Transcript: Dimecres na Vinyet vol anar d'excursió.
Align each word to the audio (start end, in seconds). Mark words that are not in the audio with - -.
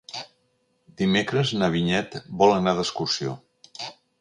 Dimecres 1.01 1.51
na 1.61 1.69
Vinyet 1.77 2.17
vol 2.43 2.57
anar 2.57 2.77
d'excursió. 2.81 3.37